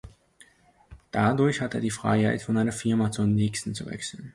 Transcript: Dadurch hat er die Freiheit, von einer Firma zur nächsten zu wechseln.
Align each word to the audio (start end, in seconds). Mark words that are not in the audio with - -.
Dadurch 1.11 1.61
hat 1.61 1.75
er 1.75 1.79
die 1.79 1.91
Freiheit, 1.91 2.41
von 2.41 2.57
einer 2.57 2.71
Firma 2.71 3.11
zur 3.11 3.27
nächsten 3.27 3.75
zu 3.75 3.85
wechseln. 3.85 4.29